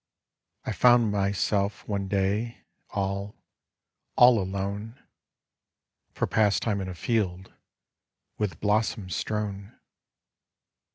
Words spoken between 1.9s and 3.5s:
day all,